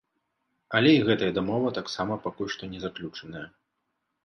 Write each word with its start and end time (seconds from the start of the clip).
Але 0.79 0.93
і 0.95 1.03
гэтая 1.09 1.29
дамова 1.35 1.75
таксама 1.79 2.19
пакуль 2.25 2.51
што 2.57 2.73
не 2.75 2.83
заключаная. 2.89 3.47